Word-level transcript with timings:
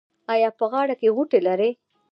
ایا 0.33 0.49
په 0.59 0.65
غاړه 0.71 0.95
کې 0.99 1.07
غوټې 1.15 1.39
لرئ؟ 1.47 1.71